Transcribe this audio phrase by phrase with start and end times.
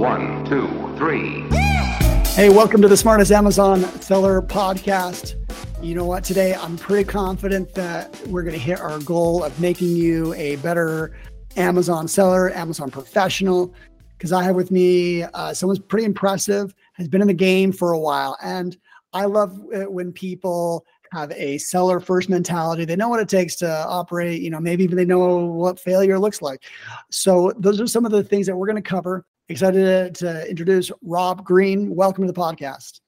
[0.00, 0.66] One, two,
[0.96, 1.42] three.
[2.32, 5.34] Hey, welcome to the Smartest Amazon Seller Podcast.
[5.82, 6.24] You know what?
[6.24, 10.56] Today I'm pretty confident that we're going to hit our goal of making you a
[10.56, 11.18] better
[11.58, 13.74] Amazon seller, Amazon professional.
[14.16, 17.92] Because I have with me uh, someone's pretty impressive, has been in the game for
[17.92, 18.38] a while.
[18.42, 18.78] And
[19.12, 22.86] I love it when people have a seller first mentality.
[22.86, 26.18] They know what it takes to operate, you know, maybe even they know what failure
[26.18, 26.62] looks like.
[27.10, 29.26] So, those are some of the things that we're going to cover.
[29.50, 31.92] Excited to, to introduce Robb Green.
[31.92, 33.00] Welcome to the podcast.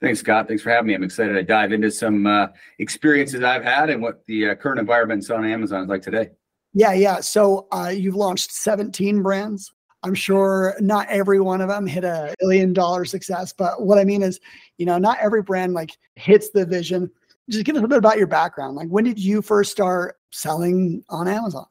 [0.00, 0.46] Thanks, Scott.
[0.46, 0.94] Thanks for having me.
[0.94, 2.46] I'm excited to dive into some uh,
[2.78, 6.30] experiences I've had and what the uh, current environment on Amazon is like today.
[6.72, 7.18] Yeah, yeah.
[7.18, 9.72] So uh, you've launched 17 brands.
[10.04, 14.04] I'm sure not every one of them hit a billion dollar success, but what I
[14.04, 14.38] mean is,
[14.76, 17.10] you know, not every brand like hits the vision.
[17.50, 18.76] Just give us a little bit about your background.
[18.76, 21.66] Like, when did you first start selling on Amazon?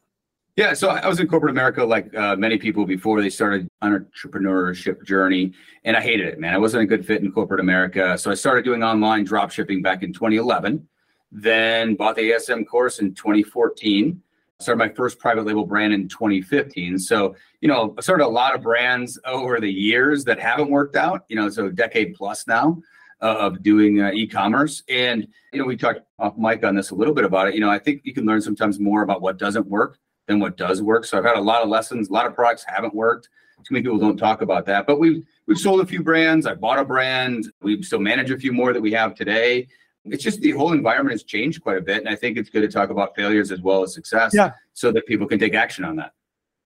[0.58, 5.04] Yeah, so I was in corporate America like uh, many people before they started entrepreneurship
[5.04, 6.56] journey, and I hated it, man.
[6.56, 9.84] I wasn't a good fit in corporate America, so I started doing online drop shipping
[9.84, 10.88] back in 2011.
[11.32, 14.20] Then bought the ASM course in 2014.
[14.60, 16.98] Started my first private label brand in 2015.
[16.98, 20.96] So you know, I started a lot of brands over the years that haven't worked
[20.96, 21.24] out.
[21.28, 22.82] You know, so a decade plus now
[23.22, 26.96] uh, of doing uh, e-commerce, and you know, we talked off mic on this a
[26.96, 27.54] little bit about it.
[27.54, 30.58] You know, I think you can learn sometimes more about what doesn't work than what
[30.58, 31.06] does work.
[31.06, 32.10] So I've had a lot of lessons.
[32.10, 33.30] A lot of products haven't worked.
[33.64, 34.86] Too many people don't talk about that.
[34.86, 36.46] But we've we've sold a few brands.
[36.46, 37.52] I bought a brand.
[37.62, 39.68] We still manage a few more that we have today.
[40.06, 42.62] It's just the whole environment has changed quite a bit, and I think it's good
[42.62, 44.52] to talk about failures as well as success, Yeah.
[44.72, 46.14] so that people can take action on that.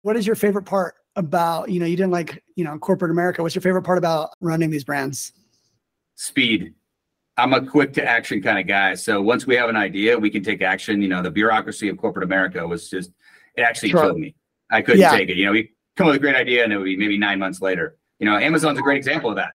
[0.00, 3.42] What is your favorite part about, you know, you didn't like, you know, corporate America.
[3.42, 5.32] What's your favorite part about running these brands?
[6.14, 6.72] Speed.
[7.36, 8.94] I'm a quick to action kind of guy.
[8.94, 11.02] So once we have an idea, we can take action.
[11.02, 13.10] You know, the bureaucracy of corporate America was just
[13.58, 14.02] it actually Sure.
[14.02, 14.34] killed me.
[14.70, 15.10] I couldn't Yeah.
[15.16, 15.36] take it.
[15.36, 17.38] You know, we come up with a great idea and it would be maybe nine
[17.38, 17.96] months later.
[18.18, 19.52] You know, Amazon's a great example of that.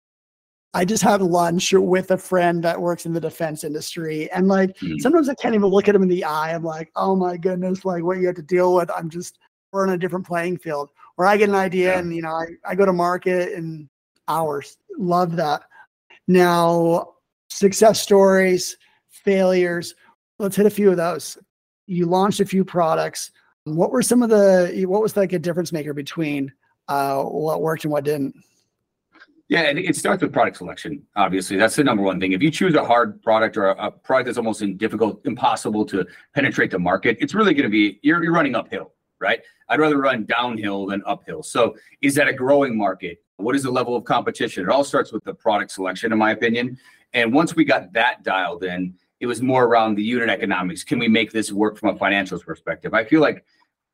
[0.74, 4.28] I just had lunch with a friend that works in the defense industry.
[4.32, 5.00] And like Mhm.
[5.00, 6.52] sometimes I can't even look at him in the eye.
[6.54, 8.90] I'm like, oh my goodness, like what you have to deal with.
[8.90, 9.38] I'm just,
[9.72, 11.98] we're on a different playing field where I get an idea Yeah.
[12.00, 13.88] and, you know, I, I go to market in
[14.28, 14.76] hours.
[14.98, 15.62] Love that.
[16.26, 17.14] Now,
[17.50, 18.76] success stories,
[19.08, 19.94] failures.
[20.38, 21.38] Let's hit a few of those.
[21.86, 23.30] You launched a few products.
[23.64, 26.52] What were some of the, what was like a difference maker between
[26.88, 28.36] uh, what worked and what didn't?
[29.48, 31.02] Yeah, and it starts with product selection.
[31.16, 32.32] Obviously, that's the number one thing.
[32.32, 36.06] If you choose a hard product or a, a product that's almost difficult, impossible to
[36.34, 39.40] penetrate the market, it's really going to be you're, you're running uphill, right?
[39.68, 41.42] I'd rather run downhill than uphill.
[41.42, 43.22] So, is that a growing market?
[43.36, 44.64] What is the level of competition?
[44.64, 46.78] It all starts with the product selection, in my opinion.
[47.12, 48.94] And once we got that dialed in,
[49.24, 50.84] it was more around the unit economics.
[50.84, 52.92] Can we make this work from a financials perspective?
[52.92, 53.42] I feel like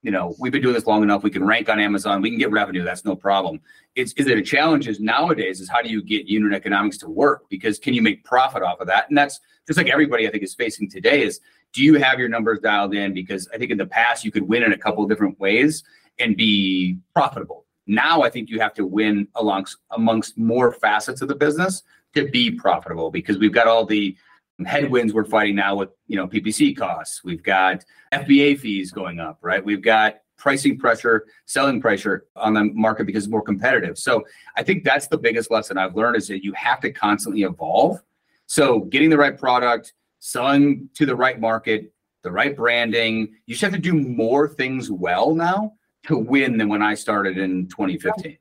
[0.03, 1.23] you know, we've been doing this long enough.
[1.23, 2.21] We can rank on Amazon.
[2.21, 2.83] We can get revenue.
[2.83, 3.61] That's no problem.
[3.95, 7.09] It's is it a challenge is nowadays is how do you get unit economics to
[7.09, 7.49] work?
[7.49, 9.09] Because can you make profit off of that?
[9.09, 11.39] And that's just like everybody I think is facing today is
[11.73, 13.15] do you have your numbers dialed in?
[13.15, 15.85] Because I think in the past you could win in a couple different ways
[16.19, 17.67] and be profitable.
[17.87, 22.27] Now I think you have to win alongst amongst more facets of the business to
[22.27, 24.17] be profitable because we've got all the
[24.67, 27.23] headwinds we're fighting now with you know PPC costs.
[27.25, 29.65] We've got FBA fees going up, right?
[29.65, 33.99] We've got pricing pressure, selling pressure on the market because it's more competitive.
[33.99, 34.25] So
[34.57, 38.03] I think that's the biggest lesson I've learned is that you have to constantly evolve.
[38.47, 43.63] So getting the right product, selling to the right market, the right branding, you just
[43.63, 45.75] have to do more things well now
[46.07, 48.37] to win than when I started in 2015.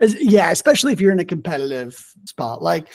[0.00, 2.62] Yeah, especially if you're in a competitive spot.
[2.62, 2.88] Like,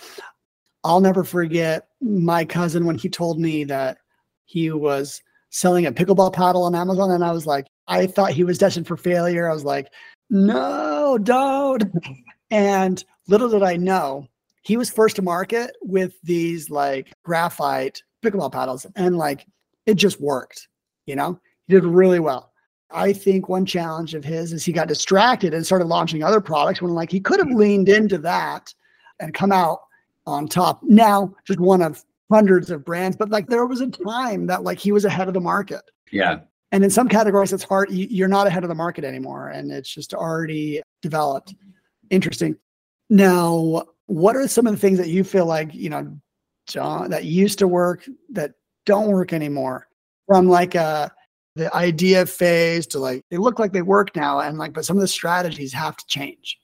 [0.84, 3.98] I'll never forget my cousin when he told me that
[4.46, 8.44] he was selling a pickleball paddle on Amazon, and I was like, I thought he
[8.44, 9.50] was destined for failure.
[9.50, 9.90] I was like,
[10.30, 11.84] no, don't.
[12.52, 14.28] And little did I know,
[14.64, 19.46] he was first to market with these like graphite pickleball paddles, and like
[19.86, 20.68] it just worked.
[21.06, 22.52] You know, he did really well.
[22.92, 26.82] I think one challenge of his is he got distracted and started launching other products
[26.82, 28.74] when like he could have leaned into that
[29.20, 29.80] and come out
[30.26, 30.82] on top.
[30.84, 34.80] Now, just one of hundreds of brands, but like there was a time that like
[34.80, 35.82] he was ahead of the market.
[36.12, 36.40] Yeah.
[36.72, 37.92] And in some categories, it's hard.
[37.92, 41.54] you- You're not ahead of the market anymore, and it's just already developed.
[42.10, 42.56] Interesting.
[43.10, 46.18] Now, what are some of the things that you feel like you know,
[46.68, 48.54] John, that used to work that
[48.86, 49.88] don't work anymore?
[50.28, 51.10] From like uh
[51.56, 54.98] the idea phase to like they look like they work now, and like, but some
[54.98, 56.58] of the strategies have to change.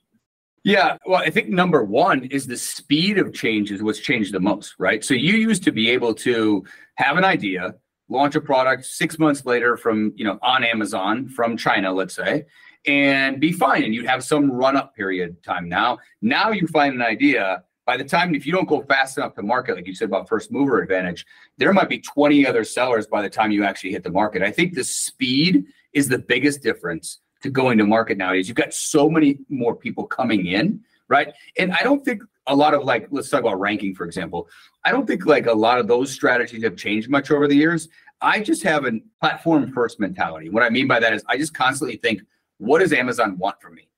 [0.62, 4.40] Yeah, well, I think number one is the speed of change is what's changed the
[4.40, 5.02] most, right?
[5.02, 6.64] So you used to be able to
[6.96, 7.74] have an idea,
[8.10, 12.44] launch a product six months later from, you know, on Amazon from China, let's say,
[12.86, 13.84] and be fine.
[13.84, 15.66] And you'd have some run up period time.
[15.66, 17.62] Now, now you find an idea.
[17.86, 20.28] By the time, if you don't go fast enough to market, like you said about
[20.28, 21.24] first mover advantage,
[21.56, 24.42] there might be 20 other sellers by the time you actually hit the market.
[24.42, 25.64] I think the speed
[25.94, 28.48] is the biggest difference to going to market nowadays.
[28.48, 31.32] You've got so many more people coming in, right?
[31.58, 34.48] And I don't think a lot of like, let's talk about ranking, for example.
[34.84, 37.88] I don't think like a lot of those strategies have changed much over the years.
[38.20, 40.50] I just have a platform first mentality.
[40.50, 42.20] What I mean by that is I just constantly think,
[42.58, 43.88] what does Amazon want from me?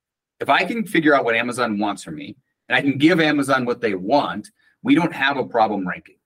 [0.40, 2.36] If I can figure out what Amazon wants from me
[2.68, 4.50] and I can give Amazon what they want,
[4.82, 6.16] we don't have a problem ranking.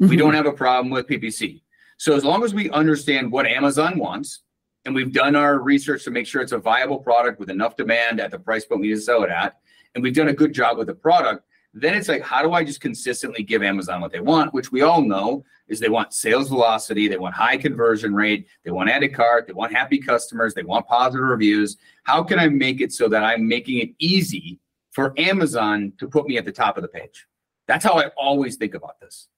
[0.00, 0.10] Mm-hmm.
[0.10, 1.62] We don't have a problem with PPC.
[1.98, 4.40] So as long as we understand what Amazon wants
[4.86, 8.20] and we've done our research to make sure it's a viable product with enough demand
[8.20, 9.58] at the price point we need to sell it at,
[9.94, 11.44] and we've done a good job with the product,
[11.74, 14.82] then it's like, how do I just consistently give Amazon what they want, which we
[14.82, 19.12] all know is they want sales velocity, they want high conversion rate, they want added
[19.12, 21.76] cart, they want happy customers, they want positive reviews.
[22.04, 24.60] How can I make it so that I'm making it easy
[24.92, 27.26] for Amazon to put me at the top of the page?
[27.66, 29.28] That's how I always think about this.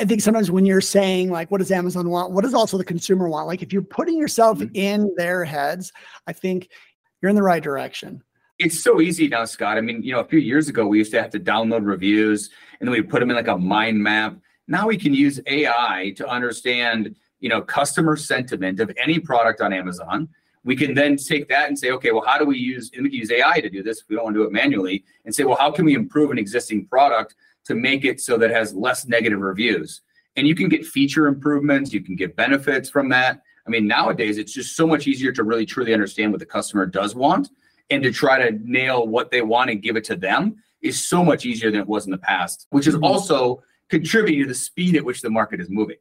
[0.00, 2.32] I think sometimes when you're saying like, what does Amazon want?
[2.32, 3.46] What does also the consumer want?
[3.46, 4.74] Like, if you're putting yourself mm-hmm.
[4.74, 5.92] in their heads,
[6.26, 6.70] I think
[7.20, 8.22] you're in the right direction.
[8.58, 9.76] It's so easy now, Scott.
[9.76, 12.50] I mean, you know, a few years ago, we used to have to download reviews
[12.80, 14.36] and then we put them in like a mind map.
[14.68, 19.72] Now we can use AI to understand, you know, customer sentiment of any product on
[19.72, 20.28] Amazon.
[20.64, 23.10] We can then take that and say, okay, well, how do we use, and we
[23.10, 25.34] can use AI to do this if we don't want to do it manually, and
[25.34, 27.34] say, well, how can we improve an existing product
[27.66, 30.02] to make it so that it has less negative reviews?
[30.36, 33.40] And you can get feature improvements, you can get benefits from that.
[33.66, 36.86] I mean, nowadays it's just so much easier to really truly understand what the customer
[36.86, 37.50] does want
[37.90, 41.24] and to try to nail what they want and give it to them is so
[41.24, 43.04] much easier than it was in the past, which is mm-hmm.
[43.04, 45.96] also contributing to the speed at which the market is moving.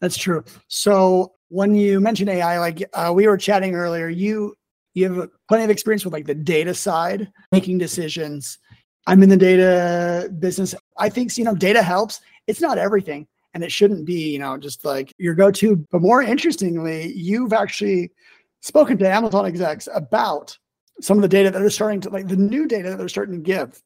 [0.00, 0.44] That's true.
[0.68, 4.54] So when you mentioned AI, like uh, we were chatting earlier, you
[4.94, 8.58] you have plenty of experience with like the data side, making decisions.
[9.06, 10.74] I'm in the data business.
[10.96, 12.20] I think you know data helps.
[12.46, 15.76] It's not everything, and it shouldn't be you know just like your go-to.
[15.90, 18.12] But more interestingly, you've actually
[18.60, 20.56] spoken to Amazon execs about
[21.00, 23.36] some of the data that they're starting to like the new data that they're starting
[23.36, 23.82] to give.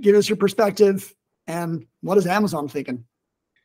[0.00, 1.14] Give us your perspective
[1.48, 3.04] and what is Amazon thinking?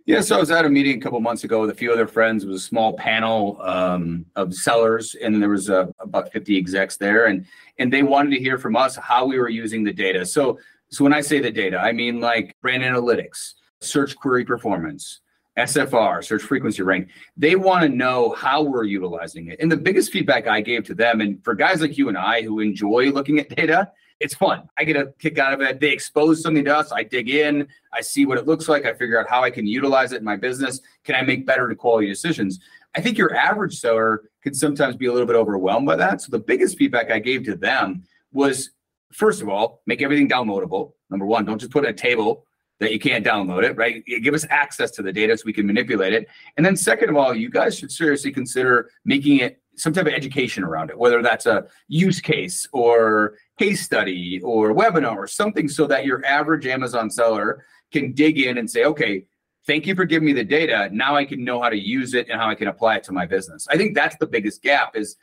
[0.06, 2.08] Yeah, so I was at a meeting a couple months ago with a few other
[2.08, 2.44] friends.
[2.44, 6.98] It was a small panel um, of sellers, and there was uh, about 50 execs
[6.98, 7.46] there, and
[7.80, 10.26] and they wanted to hear from us how we were using the data.
[10.26, 10.60] So,
[10.94, 15.22] so when I say the data, I mean like brand analytics, search query performance,
[15.57, 17.10] SFR, search frequency rank.
[17.38, 19.60] They want to know how we're utilizing it.
[19.60, 22.42] And the biggest feedback I gave to them, and for guys like you and I
[22.42, 24.69] who enjoy looking at data, it's fun.
[24.78, 25.80] I get a kick out of it.
[25.80, 26.92] They expose something to us.
[26.92, 27.68] I dig in.
[27.92, 28.86] I see what it looks like.
[28.86, 30.80] I figure out how I can utilize it in my business.
[31.04, 32.60] Can I make better quality decisions?
[32.95, 36.22] I think your average seller can sometimes be a little bit overwhelmed by that.
[36.22, 38.69] So the biggest feedback I gave to them was,
[39.13, 40.94] first of all, make everything downloadable.
[41.10, 42.45] Number one, don't just put a table
[42.80, 44.04] that you can't download it, right?
[44.06, 46.27] Give us access to the data so we can manipulate it.
[46.57, 50.13] And then, second of all, you guys should seriously consider making it some type of
[50.13, 55.68] education around it, whether that's a use case or case study or webinar or something,
[55.68, 59.25] so that your average Amazon seller can dig in and say, okay,
[59.66, 60.89] thank you for giving me the data.
[60.92, 63.12] Now I can know how to use it and how I can apply it to
[63.12, 63.68] my business.
[63.69, 65.16] I think that's the biggest gap is,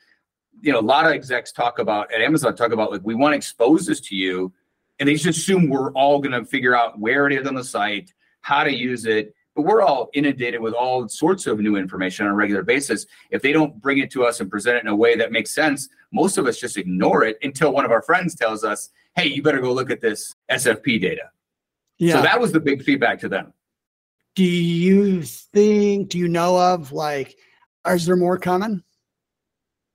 [0.61, 3.33] you know, a lot of execs talk about at Amazon talk about like, we want
[3.33, 4.53] to expose this to you
[5.01, 7.65] and they just assume we're all going to figure out where it is on the
[7.65, 8.13] site,
[8.43, 9.35] how to use it.
[9.57, 13.07] But we're all inundated with all sorts of new information on a regular basis.
[13.31, 15.51] If they don't bring it to us and present it in a way that makes
[15.51, 19.27] sense, most of us just ignore it until one of our friends tells us, "Hey,
[19.27, 21.31] you better go look at this SFP data."
[21.99, 22.15] Yeah.
[22.15, 23.53] So that was the big feedback to them.
[24.37, 26.11] Do you think?
[26.11, 27.37] Do you know of like?
[27.89, 28.85] Is there more coming?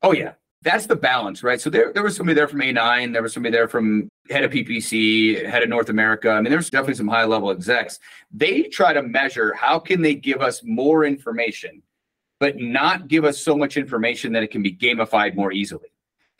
[0.01, 0.33] Oh yeah,
[0.65, 1.61] that's the balance, right?
[1.61, 4.51] So there, there was somebody there from A9, there was somebody there from head of
[4.51, 6.31] PPC, head of North America.
[6.31, 7.99] I mean, there's definitely some high level execs.
[8.31, 11.83] They try to measure how can they give us more information,
[12.39, 15.89] but not give us so much information that it can be gamified more easily.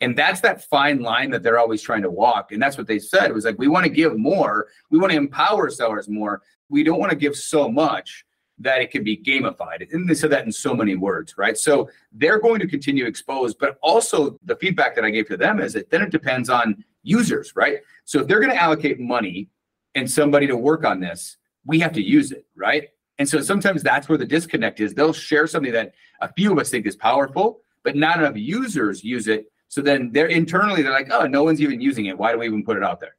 [0.01, 2.51] And that's that fine line that they're always trying to walk.
[2.51, 3.29] And that's what they said.
[3.29, 4.67] It was like, we want to give more.
[4.89, 6.41] We want to empower sellers more.
[6.67, 8.25] We don't want to give so much
[8.59, 9.91] that it can be gamified.
[9.91, 11.57] And they said that in so many words, right?
[11.57, 15.37] So they're going to continue to expose, but also the feedback that I gave to
[15.37, 17.79] them is that then it depends on users, right?
[18.05, 19.49] So if they're going to allocate money
[19.93, 22.89] and somebody to work on this, we have to use it, right?
[23.17, 24.93] And so sometimes that's where the disconnect is.
[24.93, 29.03] They'll share something that a few of us think is powerful, but not enough users
[29.03, 29.51] use it.
[29.67, 32.17] So then they're internally, they're like, oh, no one's even using it.
[32.17, 33.15] Why do we even put it out there?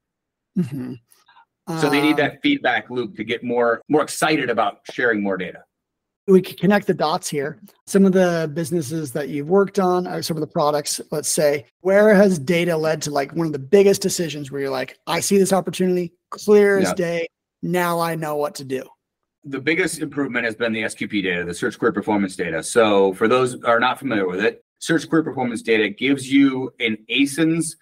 [0.59, 0.95] Mm-hmm.
[1.68, 5.37] So they need that um, feedback loop to get more more excited about sharing more
[5.37, 5.64] data.
[6.28, 7.58] we could connect the dots here.
[7.87, 11.66] Some of the businesses that you've worked on, or some of the products, let's say,
[11.80, 15.20] where has data led to like one of the biggest decisions where you're like, I
[15.20, 16.94] see this opportunity clear as Yeah.
[16.94, 17.26] day.
[17.62, 18.82] Now I know what to do.
[19.49, 22.62] the biggest improvement has been the SQP data, the search query performance data.
[22.64, 26.73] So for those who are not familiar with it, search query performance data gives you
[26.80, 27.76] an ASIN's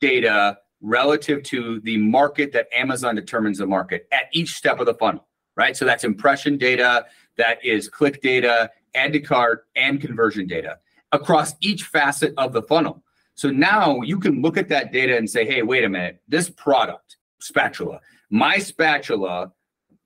[0.00, 4.94] data relative to the market that Amazon determines the market at each step of the
[4.94, 5.76] funnel, right?
[5.76, 7.06] So that's impression data,
[7.36, 10.78] that is click data, add to cart, and conversion data
[11.12, 13.02] across each facet of the funnel.
[13.34, 16.48] So now you can look at that data and say, hey, wait a minute, this
[16.50, 19.52] product, spatula, my spatula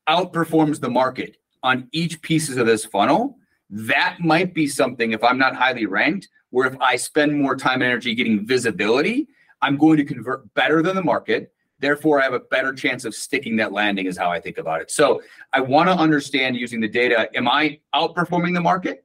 [0.08, 3.36] outperforms the market on each pieces of this funnel.
[3.70, 7.82] That might be something if I'm not highly ranked, where if I spend more time
[7.82, 9.28] and energy getting visibility,
[9.62, 11.52] I'm going to convert better than the market.
[11.78, 14.82] Therefore, I have a better chance of sticking that landing, is how I think about
[14.82, 14.90] it.
[14.90, 19.04] So I want to understand using the data, am I outperforming the market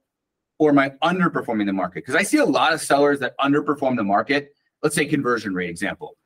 [0.59, 2.03] or am I underperforming the market?
[2.05, 4.53] Because I see a lot of sellers that underperform the market.
[4.83, 6.17] Let's say conversion rate example.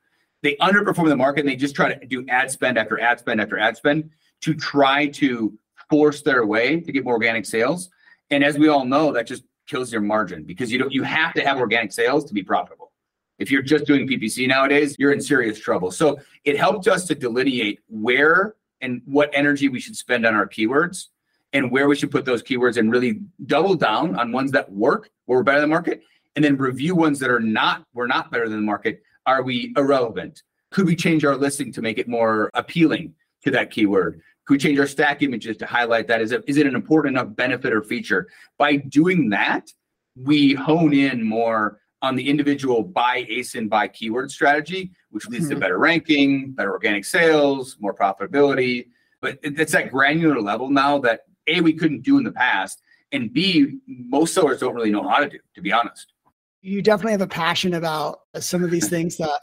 [0.41, 3.41] They underperform the market and they just try to do ad spend after ad spend
[3.41, 4.09] after ad spend
[4.41, 5.57] to try to
[5.89, 7.89] force their way to get more organic sales.
[8.31, 11.33] And as we all know, that just kills your margin because you don't you have
[11.33, 12.88] to have organic sales to be profitable.
[13.39, 15.91] If you're just doing PPC nowadays, you're in serious trouble.
[15.91, 20.48] So it helped us to delineate where and what energy we should spend on our
[20.48, 21.08] keywords
[21.53, 25.10] and where we should put those keywords and really double down on ones that work
[25.25, 26.03] where we're better than the market
[26.36, 29.01] and then review ones that are not we're not better than the market.
[29.25, 30.43] Are we irrelevant?
[30.72, 34.22] Could we change our listing to make it more appealing to that keyword?
[34.46, 36.22] Could we change our stack images to highlight that?
[36.22, 38.27] Is it, is it an important enough benefit or feature?
[38.58, 39.72] By doing that
[40.15, 45.56] we hone in more on the individual by asin by keyword strategy which leads to
[45.56, 45.60] Mhm.
[45.60, 48.88] better ranking better organic sales more profitability
[49.22, 53.34] but it's that granular level now that a we couldn't do in the past and
[53.34, 56.13] b most sellers don't really know how to do to be honest
[56.62, 59.39] You definitely have a passion about some of these things that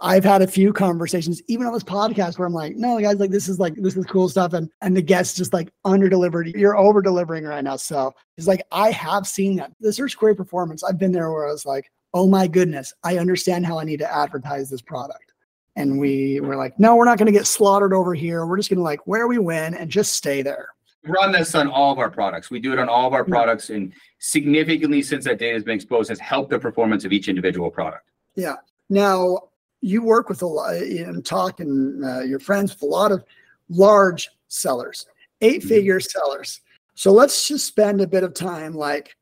[0.00, 3.30] I've had a few conversations, even on this podcast, where I'm like, no, guys, like
[3.30, 6.48] this is like this is cool stuff, and and the guests just like under delivered.
[6.48, 10.36] You're over delivering right now, so it's like I have seen that the search query
[10.36, 10.84] performance.
[10.84, 14.00] I've been there where I was like, oh my goodness, I understand how I need
[14.00, 15.32] to advertise this product,
[15.76, 18.44] and we were like, no, we're not going to get slaughtered over here.
[18.44, 20.68] We're just going to like where we win and just stay there.
[21.04, 23.70] run this on all of our products we do it on all of our products
[23.70, 27.70] and significantly since that data has been exposed has helped the performance of each individual
[27.70, 28.56] product Yeah.
[28.88, 29.38] Now,
[29.80, 33.24] you work with a lot and talk and uh, you're friends with a lot of
[33.68, 35.06] large sellers,
[35.40, 36.60] eight figure sellers.
[36.94, 39.16] So let's just spend a bit of time like,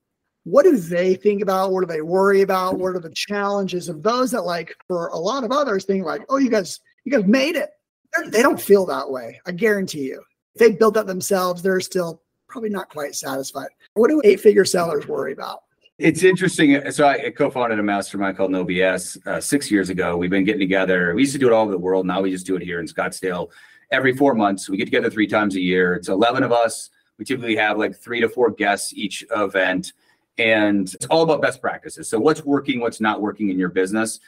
[0.44, 1.72] what do they think about?
[1.72, 2.78] What do they worry about?
[2.78, 6.22] What are the challenges of those that, like, for a lot of others, think like,
[6.28, 7.70] oh, you guys, you guys made it.
[8.12, 9.40] They're, they don't feel that way.
[9.46, 10.22] I guarantee you.
[10.54, 13.68] If they built that themselves, they're still probably not quite satisfied.
[13.94, 15.62] What do eight figure sellers worry about?
[15.98, 20.16] It's interesting so i co-founded a mastermind called no bs uh, six years ago.
[20.16, 21.14] We've been getting together.
[21.14, 22.06] We used to do it all over the world.
[22.06, 23.50] Now we just do it here in scottsdale
[23.90, 24.68] every four months.
[24.68, 25.94] We get together three times a year.
[25.94, 26.90] It's 11 of us.
[27.18, 29.92] We typically have like three to four guests each event
[30.36, 32.08] and it's all about best practices.
[32.08, 34.18] So what's working what's not working in your business?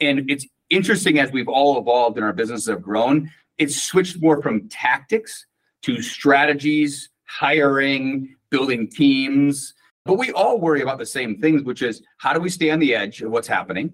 [0.00, 4.42] And it's interesting as we've all evolved and our businesses have grown it's switched more
[4.42, 5.46] from tactics
[5.82, 9.74] to strategies hiring building teams
[10.06, 12.78] but we all worry about the same things which is how do we stay on
[12.78, 13.92] the edge of what's happening?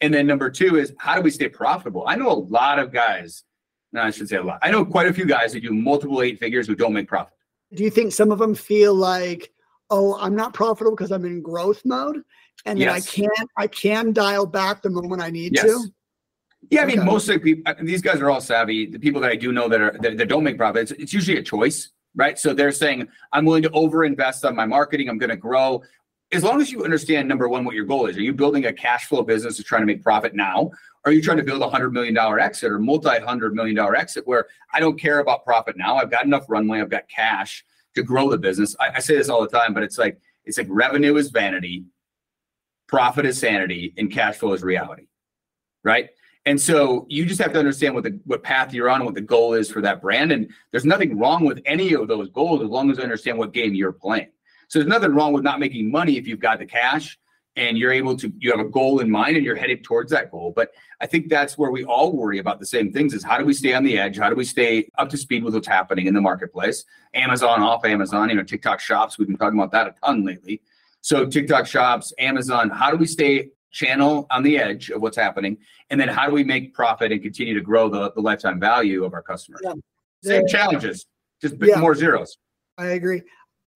[0.00, 2.04] And then number two is how do we stay profitable?
[2.06, 3.44] I know a lot of guys
[3.92, 6.20] no i should say a lot i know quite a few guys who do multiple
[6.20, 7.32] eight figures who don't make profit.
[7.72, 9.52] Do you think some of them feel like
[9.90, 12.22] oh i'm not profitable because i'm in growth mode?
[12.64, 15.64] And then i can't i can dial back the moment i need Yes.
[15.66, 15.92] to
[16.70, 17.06] Yeah, I mean, Okay.
[17.06, 18.86] most of the people, these guys are all savvy.
[18.86, 21.38] The people that I do know that are that, that don't make profits, it's usually
[21.38, 22.38] a choice, right?
[22.38, 25.08] So they're saying, I'm willing to overinvest on my marketing.
[25.08, 25.82] I'm going to grow.
[26.32, 28.16] As long as you understand, number one, what your goal is.
[28.16, 30.72] Are you building a cash flow business that's trying to make profit now?
[31.04, 33.94] Are you trying to build a hundred million dollar exit or multi hundred million dollar
[33.94, 35.96] exit where I don't care about profit now?
[35.96, 36.80] I've got enough runway.
[36.80, 38.74] I've got cash to grow the business.
[38.80, 41.84] I, I say this all the time, but it's like it's like revenue is vanity,
[42.88, 45.06] profit is sanity, and cash flow is reality,
[45.84, 46.10] right?
[46.46, 49.16] And so you just have to understand what the what path you're on and what
[49.16, 50.30] the goal is for that brand.
[50.30, 53.52] And there's nothing wrong with any of those goals as long as you understand what
[53.52, 54.28] game you're playing.
[54.68, 57.18] So there's nothing wrong with not making money if you've got the cash
[57.56, 60.30] and you're able to you have a goal in mind and you're headed towards that
[60.30, 60.52] goal.
[60.54, 63.44] But I think that's where we all worry about the same things is how do
[63.44, 64.16] we stay on the edge?
[64.16, 66.84] How do we stay up to speed with what's happening in the marketplace?
[67.12, 70.62] Amazon off Amazon, you know, TikTok shops, we've been talking about that a ton lately.
[71.00, 73.50] So TikTok shops, Amazon, how do we stay
[73.80, 75.58] channel on the edge of what's happening?
[75.90, 79.04] And then how do we make profit and continue to grow the, the lifetime value
[79.04, 79.60] of our customers?
[79.62, 79.72] Yeah.
[80.24, 80.46] Same Yeah.
[80.48, 81.06] challenges,
[81.42, 81.78] just Yeah.
[81.78, 82.38] more zeros.
[82.78, 83.22] I agree.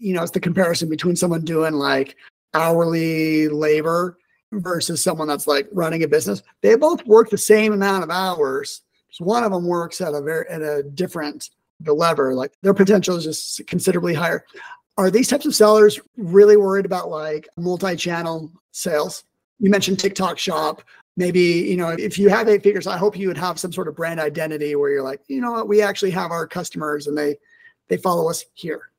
[0.03, 2.17] you know, it's the comparison between someone doing like
[2.55, 4.17] hourly labor
[4.51, 6.43] versus someone that's like running a business.
[6.63, 8.81] They both work the same amount of hours.
[9.11, 12.73] Just one of them works at a very at a different the lever, like their
[12.73, 14.47] potential is just considerably higher.
[14.97, 19.25] Are these types of sellers really worried about like multi-channel sales?
[19.61, 20.83] You mentioned TikTok shop.
[21.17, 23.89] Maybe, you know, if you have eight figures, I hope you would have some sort
[23.89, 27.17] of brand identity where you're like, you know what, we actually have our customers and
[27.17, 27.37] they
[27.89, 28.91] they follow us here.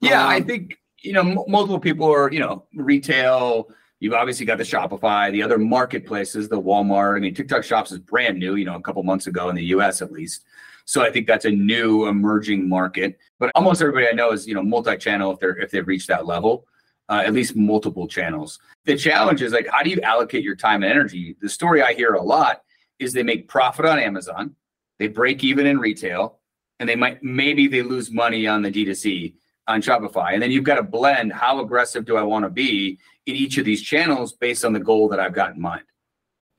[0.00, 3.70] Yeah, Um, I think you know m- multiple people are you know retail.
[4.00, 7.16] You've obviously got the Shopify, the other marketplaces, the Walmart.
[7.16, 8.56] I mean, TikTok Shops is brand new.
[8.56, 10.02] You know, a couple months ago in the U.S.
[10.02, 10.44] at least.
[10.84, 13.18] So I think that's a new emerging market.
[13.38, 16.26] But almost everybody I know is you know multi-channel if they're if they've reached that
[16.26, 16.66] level.
[17.10, 18.60] Uh, at least multiple channels.
[18.84, 21.34] The challenge is like, how do you allocate your time and energy?
[21.40, 22.62] The story I hear a lot
[23.00, 24.54] is they make profit on Amazon,
[25.00, 26.38] they break even in retail,
[26.78, 29.34] and they might maybe they lose money on the D2C
[29.66, 30.34] on Shopify.
[30.34, 33.58] And then you've got to blend how aggressive do I want to be in each
[33.58, 35.82] of these channels based on the goal that I've got in mind.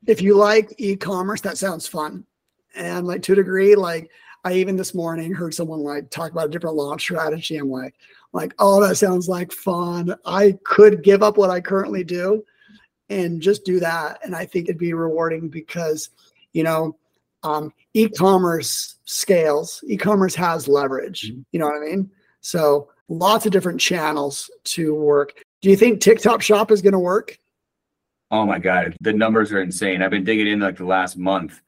[0.06, 2.26] if you like e-commerce, that sounds fun.
[2.76, 4.12] And like to a degree, like
[4.44, 7.58] I even this morning heard someone like talk about a different launch strategy.
[7.58, 7.96] I'm like,
[8.34, 10.16] like, oh, that sounds like fun.
[10.26, 12.44] I could give up what I currently do
[13.10, 14.20] and just do that.
[14.24, 16.10] And I think it'd be rewarding because,
[16.54, 16.98] you know,
[17.44, 21.32] um, e-commerce scales, e-commerce has leverage.
[21.32, 21.46] Mhm.
[21.52, 22.10] You know what I mean?
[22.40, 25.44] So lots of different channels to work.
[25.62, 27.38] Do you think TikTok shop is going to work?
[28.32, 30.02] Oh my God, the numbers are insane.
[30.02, 31.62] I've been digging in like the last month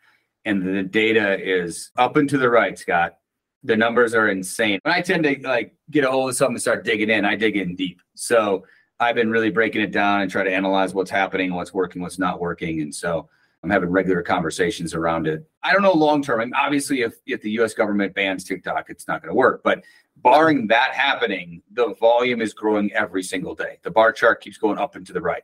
[0.46, 3.18] and the data is up and to the right, Scott.
[3.64, 4.80] The numbers are insane.
[4.84, 7.36] When I tend to like get a hold of something and start digging in, I
[7.36, 8.02] dig in deep.
[8.16, 8.66] So
[9.00, 12.20] I've been really breaking it down and try to analyze what's happening, what's working, what's
[12.20, 12.82] not working.
[12.82, 13.30] And so
[13.64, 15.48] I'm having regular conversations around it.
[15.64, 16.42] I don't know long term.
[16.42, 19.62] I mean, obviously, if, if the US government bans TikTok, it's not going to work.
[19.64, 19.84] But
[20.18, 23.80] barring that happening, the volume is growing every single day.
[23.84, 25.44] The bar chart keeps going up and to the right.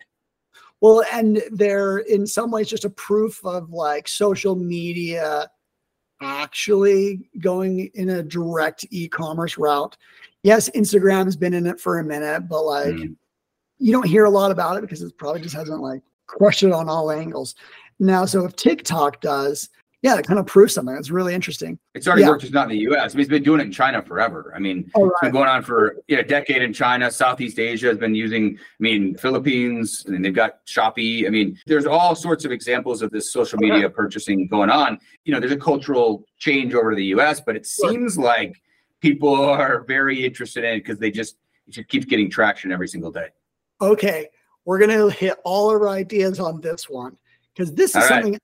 [0.82, 5.50] Well, and they're in some ways just a proof of like social media
[6.22, 9.98] actually going in a direct e-commerce route.
[10.44, 13.16] Yes, Instagram has been in it for a minute, but like Mm.
[13.78, 16.72] you don't hear a lot about it because it probably just hasn't like crushed it
[16.72, 17.56] on all angles.
[18.00, 19.70] Now, so if TikTok does,
[20.02, 20.96] yeah, it kind of proves something.
[20.96, 21.78] It's really interesting.
[21.94, 22.30] It's already Yeah.
[22.30, 23.14] worked, just not in the US.
[23.14, 24.54] I mean, it's been doing it in China forever.
[24.56, 27.12] I mean, All It's been going on for you know, a decade in China.
[27.12, 31.28] Southeast Asia has been using, I mean, Philippines, and they've got Shopee.
[31.28, 33.70] I mean, there's all sorts of examples of this social Okay.
[33.72, 33.96] media uh-huh.
[33.96, 35.00] purchasing going on.
[35.26, 37.92] You know, there's a cultural change over to the US, but it Sure.
[37.92, 38.56] seems like
[39.02, 41.36] people are very interested in it because they just
[41.68, 43.28] it just keeps getting traction every single day.
[43.82, 44.28] okay,
[44.66, 47.18] we're going to hit all our ideas on this one
[47.54, 48.08] because this is right.
[48.08, 48.38] something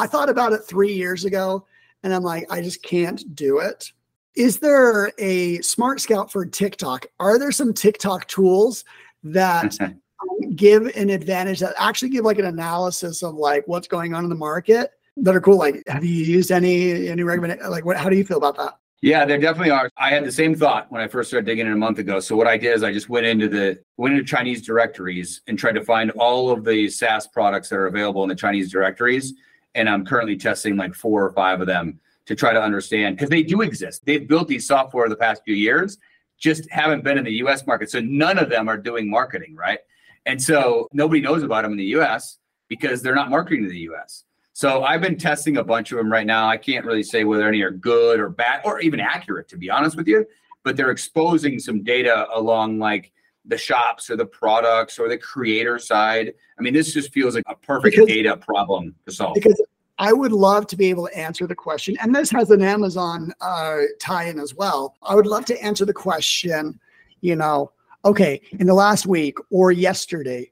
[0.00, 1.66] I thought about it three years ago
[2.02, 3.92] and I'm like, I just can't do it.
[4.34, 7.04] Is there a SmartScout for TikTok?
[7.18, 8.84] Are there some TikTok tools
[9.24, 9.76] that
[10.56, 14.30] give an advantage that actually give like an analysis of like what's going on in
[14.30, 15.58] the market that are cool?
[15.58, 18.78] Like, have you used any, any recommend, like, what, how do you feel about that?
[19.02, 19.90] Yeah, there definitely are.
[19.98, 22.20] I had the same thought when I first started digging in a month ago.
[22.20, 25.58] So what I did is I just went into the went into Chinese directories and
[25.58, 29.34] tried to find all of the SaaS products that are available in the Chinese directories.
[29.74, 33.30] And I'm currently testing like four or five of them to try to understand because
[33.30, 34.04] they do exist.
[34.04, 35.98] They've built these software the past few years,
[36.38, 37.90] just haven't been in the US market.
[37.90, 39.80] So none of them are doing marketing, right?
[40.26, 43.80] And so nobody knows about them in the US because they're not marketing to the
[43.90, 44.24] US.
[44.52, 46.48] So I've been testing a bunch of them right now.
[46.48, 49.70] I can't really say whether any are good or bad or even accurate, to be
[49.70, 50.26] honest with you.
[50.64, 53.12] But they're exposing some data along like
[53.44, 56.32] the shops or the products or the creator side.
[56.58, 59.34] I mean, this just feels like a perfect Because- data problem to solve.
[59.34, 59.60] because
[59.98, 63.32] I would love to be able to answer the question, and this has an Amazon
[63.40, 64.96] uh, tie-in as well.
[65.02, 66.80] I would love to answer the question,
[67.20, 67.72] you know,
[68.06, 70.50] okay, in the last week or yesterday,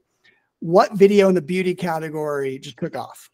[0.59, 3.31] what video in the beauty category just took off?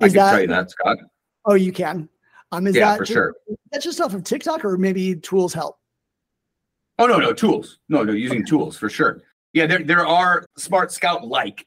[0.00, 0.96] I Is can that, tell you that, Scott.
[1.44, 2.08] oh, you can.
[2.50, 3.34] Um, is Yeah, that for just, sure.
[3.70, 5.78] That's just off of TikTok, or maybe tools help.
[7.00, 7.78] Oh no, no tools.
[7.88, 9.22] No, no, using tools for sure.
[9.54, 11.66] Yeah, there there are SmartScout like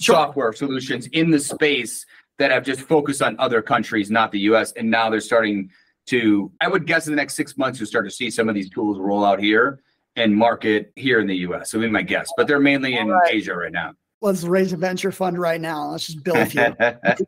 [0.00, 0.14] Sure.
[0.14, 2.06] software solutions in the space
[2.38, 4.70] that have just focused on other countries, not the US.
[4.72, 5.70] And now they're starting
[6.06, 8.54] to, I would guess in the next six months, you'll start to see some of
[8.54, 9.80] these tools roll out here
[10.14, 11.72] and market here in the US.
[11.72, 12.30] So be my guess.
[12.36, 13.34] But they're mainly in right.
[13.34, 13.94] Asia right now.
[14.20, 15.90] Let's raise a venture fund right now.
[15.90, 16.74] Let's just build a few.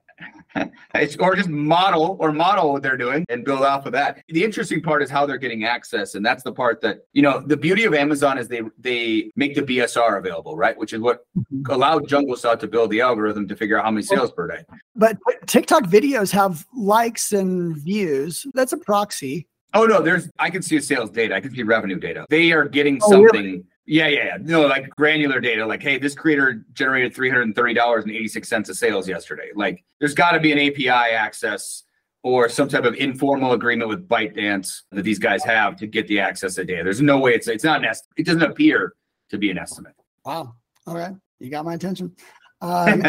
[0.95, 4.23] It's- or just model or model what they're doing and build off of that.
[4.29, 7.41] The interesting part is how they're getting access, and that's the part that you know.
[7.41, 10.77] The beauty of Amazon is they they make the BSR available, right?
[10.77, 11.71] Which is what mm-hmm.
[11.71, 14.65] allowed Jungle Scout to build the algorithm to figure out how many sales per day.
[14.97, 18.45] but TikTok videos have likes and views.
[18.53, 19.47] That's a proxy.
[19.73, 21.35] Oh no, there's I can see a sales data.
[21.35, 22.27] I can see revenue data.
[22.29, 23.43] They are getting Oh, something.
[23.43, 23.65] really?
[23.91, 24.37] Yeah, yeah, yeah.
[24.41, 25.67] No, like granular data.
[25.67, 28.77] Like, hey, this creator generated three hundred and thirty dollars and eighty six cents of
[28.77, 29.51] sales yesterday.
[29.57, 31.83] Like, there's got to be an API access
[32.23, 36.21] or some type of informal agreement with ByteDance that these guys have to get the
[36.21, 36.85] access to data.
[36.85, 38.13] There's no way it's it's not an estimate.
[38.17, 38.95] It doesn't appear
[39.31, 39.95] to be an estimate.
[40.25, 40.55] Wow.
[40.87, 41.11] Okay.
[41.41, 42.15] You got my attention.
[42.61, 43.03] Um,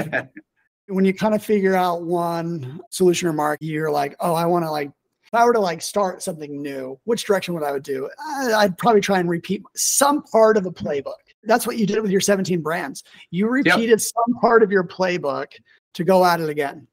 [0.87, 4.65] when you kind of figure out one solution or market, you're like, oh, I want
[4.65, 4.89] to like,
[5.31, 8.09] if I were to like start something new, which direction would I would do?
[8.27, 11.13] I'd probably try and repeat some part of a playbook.
[11.45, 13.03] That's what you did with your 17 brands.
[13.29, 15.47] You repeated some part of your playbook
[15.93, 16.85] to go at it again.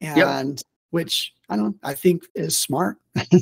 [0.00, 2.96] And which I don't I think is smart,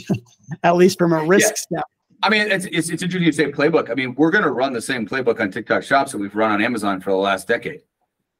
[0.62, 1.84] at least from a risk step.
[2.22, 3.90] I mean, it's, it's it's interesting to say playbook.
[3.90, 6.52] I mean, we're going to run the same playbook on TikTok Shops that we've run
[6.52, 7.80] on Amazon for the last decade,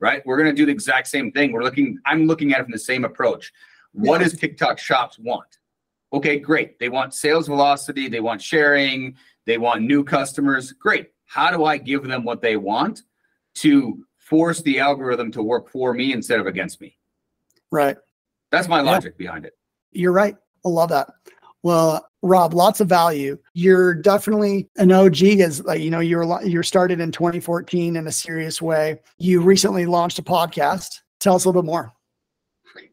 [0.01, 0.23] right?
[0.27, 1.53] We're going to do the exact same thing.
[1.53, 1.99] We're looking.
[2.05, 3.53] I'm looking at it from the same approach.
[3.93, 4.29] What Yeah.
[4.29, 5.59] does TikTok Shops want?
[6.13, 6.79] Okay, great.
[6.79, 8.09] They want sales velocity.
[8.09, 9.17] They want sharing.
[9.47, 10.73] They want new customers.
[10.73, 11.09] Great.
[11.27, 13.03] How do I give them what they want
[13.57, 16.97] to force the algorithm to work for me instead of against me?
[17.73, 17.97] Right.
[18.53, 18.93] That's my Yeah.
[18.93, 19.55] logic behind it.
[19.93, 20.37] You're right.
[20.65, 21.09] I love that.
[21.63, 23.39] Well, Rob, lots of value.
[23.55, 27.11] You're definitely an OG as like, you know, you were, lo- you were started in
[27.11, 29.01] 2014 in a serious way.
[29.19, 31.01] You recently launched a podcast.
[31.21, 31.93] Tell us a little bit more.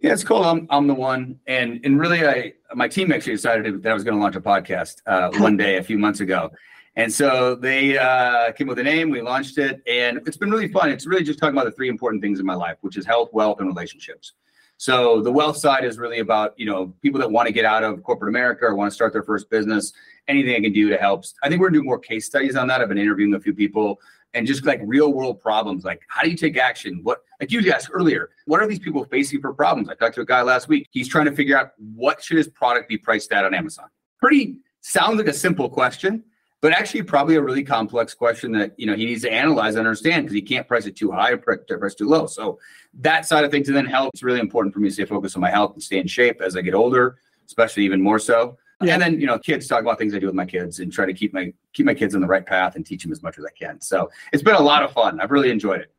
[0.02, 0.44] Yeah, it's cool.
[0.44, 4.04] I'm I'm the one, and and really, I my team actually decided that I was
[4.04, 6.52] going to launch a podcast uh, one day a few months ago,
[6.96, 9.10] and so they uh, came up with a name.
[9.10, 10.90] We launched it, and it's been really fun.
[10.90, 13.30] It's really just talking about the three important things in my life, which is health,
[13.32, 14.34] wealth, and relationships.
[14.78, 17.84] So the wealth side is really about you know people that want to get out
[17.84, 19.94] of corporate America or want to start their first business.
[20.28, 21.26] Anything I can do to help.
[21.44, 22.82] I think we're gonna do more case studies on that.
[22.82, 24.00] I've been interviewing a few people
[24.34, 27.00] and just like real world problems like how do you take action?
[27.04, 29.90] What like you asked earlier what are these people facing for problems?
[29.90, 30.88] I talked to a guy last week.
[30.92, 33.86] He's trying to figure out what should his product be priced at on amazon.
[34.20, 36.24] Pretty sounds like a simple question
[36.62, 39.88] but actually probably a really complex question that you know he needs to analyze and
[39.88, 42.28] understand because he can't price it too high or pri- price too low.
[42.28, 42.60] So
[43.00, 45.36] that side of things and then health is really important for me to stay focused
[45.36, 47.18] on my health and stay in shape as i get older
[47.48, 48.94] especially even more so Yeah.
[48.94, 51.06] and then you know kids talk about things i do with my kids and try
[51.06, 53.38] to keep my keep my kids on the right path and teach them as much
[53.38, 55.92] as i can so it's been a lot of fun i've really enjoyed it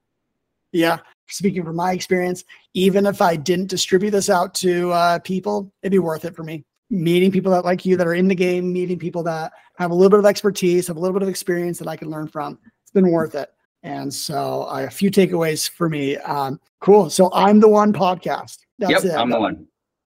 [0.73, 0.99] Yeah.
[1.29, 5.93] Speaking from my experience, even if I didn't distribute this out to uh, people, it'd
[5.93, 6.65] be worth it for me.
[6.91, 9.95] Meeting people that like you that are in the game, meeting people that have a
[9.95, 12.59] little bit of expertise, have a little bit of experience that I can learn from.
[12.83, 13.51] It's been worth it.
[13.83, 16.17] And so uh, a few takeaways for me.
[16.19, 17.09] Um, cool.
[17.09, 18.59] So I'm the one podcast.
[18.79, 19.13] That's yep it.
[19.17, 19.67] i'm the one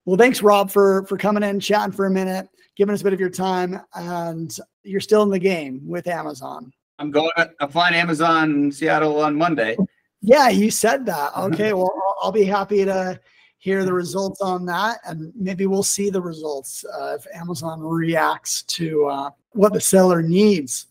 [0.07, 3.13] Well, thanks, Rob, for for coming in, chatting for a minute, giving us a bit
[3.13, 6.73] of your time, and you're still in the game with Amazon.
[6.99, 7.31] i'm going
[7.61, 9.77] i'm flying amazon seattle on monday
[10.23, 11.33] Yeah, you said that.
[11.49, 13.19] Okay, well, I'll, I'll be happy to
[13.59, 18.63] hear the results on that, and maybe we'll see the results uh, if Amazon reacts
[18.65, 20.87] to uh, what the seller needs.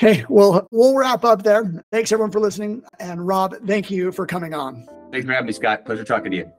[0.00, 1.84] Okay, well, we'll wrap up there.
[1.92, 4.86] Thanks everyone for listening, and Rob, thank you for coming on.
[5.12, 6.52] thanks for having me scott pleasure talking to you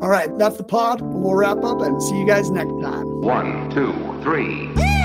[0.00, 1.00] All right, that's the pod.
[1.00, 3.20] We'll wrap up and see you guys next time.
[3.20, 4.97] One, two, three.